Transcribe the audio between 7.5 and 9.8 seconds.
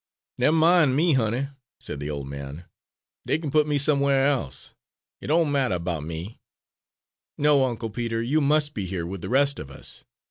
Uncle Peter, you must be here with the rest of